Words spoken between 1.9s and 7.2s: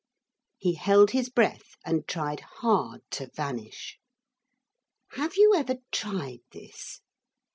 tried hard to vanish. Have you ever tried this?